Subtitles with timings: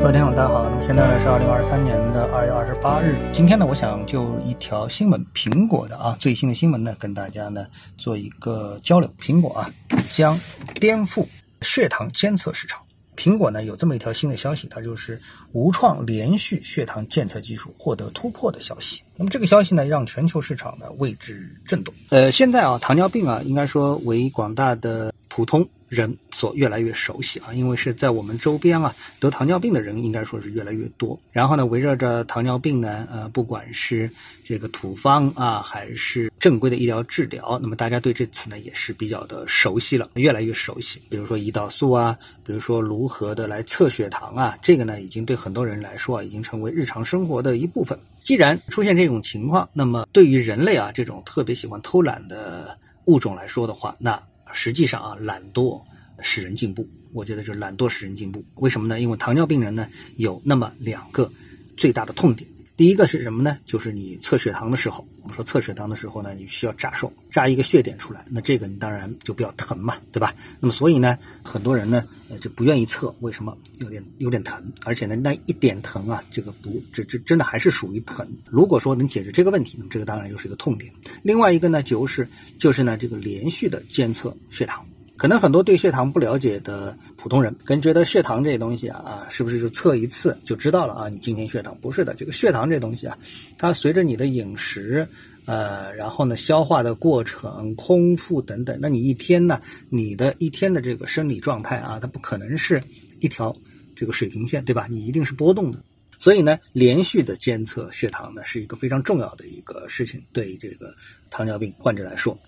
[0.00, 0.62] 各位听众，大家好。
[0.62, 3.18] 那么现在呢是二零二三年的二月二十八日。
[3.32, 7.66] 今天呢，我想就一条新闻，苹果的啊最新的新闻呢，跟大家呢
[7.96, 9.12] 做一个交流。
[9.20, 9.68] 苹果啊
[10.12, 10.38] 将
[10.76, 11.26] 颠覆
[11.62, 12.80] 血糖监测市场。
[13.16, 15.20] 苹果呢有这么一条新的消息，它就是
[15.50, 19.02] 无创连续血糖监测技术获得突破的消息。
[19.16, 21.92] 那么这个消息呢，让全球市场呢为之震动。
[22.10, 25.68] 呃，现在啊，糖尿病啊，应该说为广大的普通。
[25.88, 31.18] 人所越来越熟悉啊，因为是在我们周边啊，得糖尿病的人应该说是越来越多。
[31.32, 34.10] 然后呢，围绕着糖尿病呢，呃，不管是
[34.44, 41.00] 这个土方啊，还是正规的医疗治疗，那么大家对这次呢也是比较的熟悉了，越来越熟悉。
[41.08, 47.98] 比如说胰岛素啊，比如说如何的来测血糖啊，这个呢已经对很多人来说啊，已经成为日常生活的一部分。
[48.22, 54.22] 既然出现这种情况，那么对于人类啊这种特别喜欢偷懒的物种来说的话，那。
[54.60, 55.84] 实际上啊，懒惰
[56.20, 56.88] 使人进步。
[57.12, 58.44] 我觉得是懒惰使人进步。
[58.56, 59.00] 为什么呢？
[59.00, 61.30] 因为糖尿病人呢有那么两个
[61.76, 62.50] 最大的痛点。
[62.78, 63.58] 第一个是什么呢？
[63.66, 68.24] 就是你测血糖的时候，我们说测血糖的时候呢，你需要扎手，扎一个血点出来。
[68.30, 70.32] 那这个你当然就比较疼嘛，对吧？
[70.60, 73.12] 那么所以呢，很多人呢呃就不愿意测。
[73.18, 73.58] 为什么？
[73.80, 78.24] 有点有点疼，而且呢那一点疼啊，这个不这这真的还是属于疼。
[78.46, 80.92] 如果说能解决这个问题，那么这个当然就是一个痛点。
[81.24, 82.28] 另外一个呢就是
[82.60, 84.86] 就是呢这个连续的监测血糖。
[85.18, 91.08] 可能很多对血糖不了解的普通人，可能觉得血糖这东西啊啊，是不是就测一次就知道了啊？
[91.08, 93.18] 你今天血糖不是的，这个血糖这东西啊，
[93.58, 95.08] 它随着你的饮食，
[95.44, 102.84] 呃，然后呢消化的过程、空腹等等，那你一天呢，你的一天的这个生理状态啊，它不可能是
[103.18, 103.56] 一条
[103.96, 104.86] 这个水平线，对吧？
[104.88, 105.80] 你一定是波动的。
[106.20, 110.94] 所以呢，连续的监测血糖呢，是一个非常重要的一个事情，对这个
[111.28, 112.38] 糖尿病患者来说。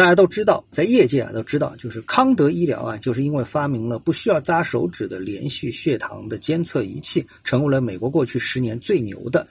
[0.00, 9.46] 大家都知道，在业界啊都知道，就是康德医疗啊，就是因为发明了不需要扎手指的连续血糖的监测仪器，成为了美国过去十年最牛的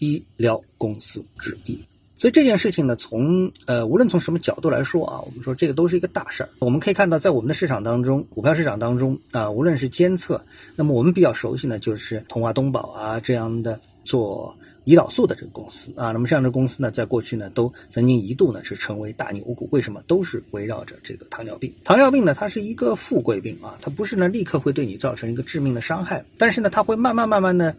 [0.00, 1.78] 医疗公司之一。
[2.16, 6.48] 所以这件事情呢，从呃无论从什么角度来说啊，我们说这个都是一个大事儿。
[6.58, 14.56] 我们可以看到，在我们的市场当中，股票市场当中啊，无论是监测，那么我们比较熟悉呢，就是同华东宝啊这样的做。
[14.84, 19.66] 胰岛素的这个公司啊，那么这样的公司呢，在过去呢，都曾经一度呢是成为大牛股。
[19.72, 20.02] 为什么？
[20.06, 21.72] 都是围绕着这个糖尿病。
[21.84, 27.76] 糖尿病呢，它是一个富贵病啊，它不是呢立刻会对你造成一个致命的伤害，但是呢，它会慢慢慢慢的。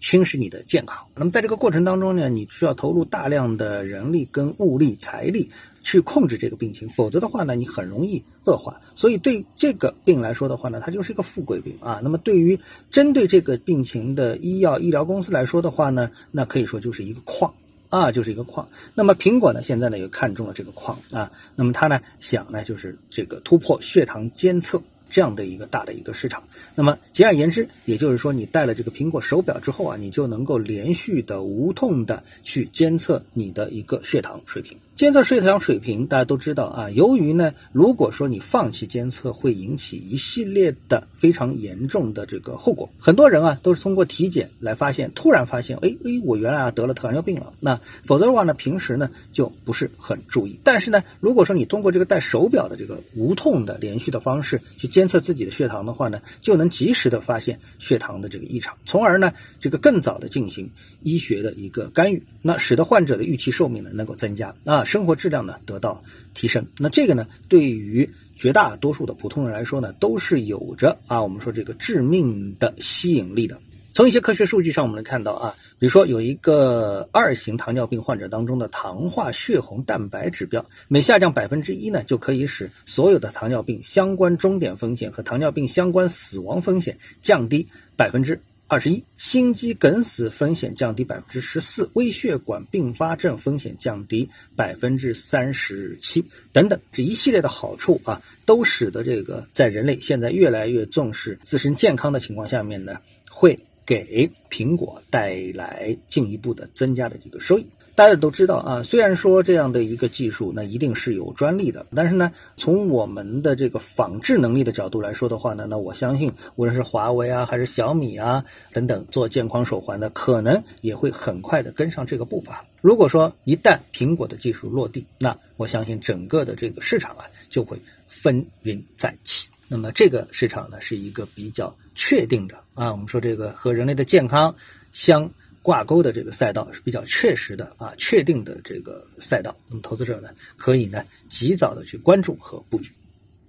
[0.00, 1.06] 侵蚀你的健康。
[1.14, 5.50] 那么在这个过程当中呢，你需要投入大量的人力跟物力、财力
[5.82, 8.80] 去控制这个病情，否则的话呢，你很容易恶化。
[8.94, 12.00] 所以对这个病来说的话呢，它就是一个富贵病啊。
[12.02, 12.58] 那么对于
[12.90, 17.54] 针对这个病情的医药医疗公司来说的话呢，那可以说就是一个矿
[17.88, 18.66] 啊，就是一个矿。
[18.94, 24.82] 那么苹果呢，现在呢又看中了这个矿啊，那么它呢想呢就是这个突破血糖监测。
[25.10, 26.42] 这样的一个大的一个市场，
[26.74, 34.78] 那么简而言之，也就是说，你戴了这个苹果手表之后啊，你就能够连续的无痛的去监测你的一个血糖水平。
[34.96, 36.90] 监测血糖水平，大家都知道啊。
[36.90, 42.90] 由于呢，如果说你放弃监测，会引起一系列的非常严重的这个后果。
[42.98, 47.52] 很多人啊，都是通过体检来发现，突然发现，哎哎，我原来啊得了糖尿病了。
[47.60, 50.58] 那否则的话呢，平时呢就不是很注意。
[50.64, 60.72] 但是呢，如果说你通过这个戴手表的这个无痛的连续的方式去监监测自己的血糖的话呢，就能及时的发现血糖的这个异常，从而呢，这个更早的进行
[61.04, 64.82] 医学的一个干预，那使得患者的预期寿命呢能够增加啊。
[64.82, 66.02] 生活质量呢得到
[66.34, 73.60] 提升，那这个呢对于绝大多数的普通人来说呢都是有着啊我们说这个致命的吸引力的。
[73.92, 88.40] 从一些科学数据上，我们能看到啊，比如说有一个二型糖尿病患者当中的糖化血红蛋白指标每下降百分之一呢，就可以使所有的糖尿病相关终点风险和糖尿病相关死亡风险降低百分之。
[88.70, 102.98] 二十一，心肌梗死风险降低百分之十四，微血管并发症风险降低百分之三十七，等等，这一系列的好处啊，都使得这个在人类现在越来越重视自身健康的情况下面呢，
[103.30, 107.66] 会给苹果带来进一步的增加的这个收益。
[107.94, 118.44] 大家都知道啊，虽然说这样的一个技术，那一定是有专利的，但是呢，从我们的这个仿制能力的角度来说的话呢，那我相信，无论是华为啊，还是小米啊
[118.74, 122.66] 等等做健康手环的，可能也会很快的跟上这个步伐。
[122.82, 129.48] 如果说一旦苹果的技术落地，那我相信整个的这个市场啊就会风云再起。
[129.68, 134.56] 那么这个市场呢是一个比较确定的啊，我们说这个和人类的健康
[134.92, 135.30] 相。
[135.60, 142.94] 挂钩的这个赛道是比较确实的啊，确定的这个赛道，那么投资者呢可以呢及早的去关注和布局。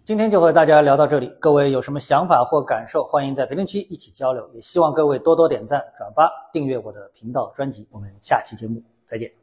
[0.04, 4.50] 今天就和大家聊到这里，各位有什么想法或感受，欢迎在评论区一起交流。
[4.54, 7.88] 也希望各位多多点赞、转发、订阅我的频道专辑。
[7.90, 9.39] 我们下期节目再见。